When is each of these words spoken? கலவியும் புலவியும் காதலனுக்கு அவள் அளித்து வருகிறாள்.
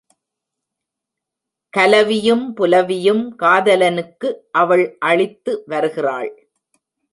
கலவியும் 1.73 2.57
புலவியும் 2.57 3.23
காதலனுக்கு 3.39 4.33
அவள் 4.51 4.97
அளித்து 4.99 5.63
வருகிறாள். 5.67 6.31